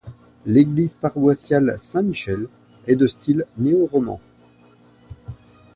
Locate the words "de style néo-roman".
2.95-4.19